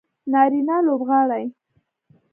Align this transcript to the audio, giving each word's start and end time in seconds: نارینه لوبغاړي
نارینه 0.31 0.75
لوبغاړي 0.85 1.45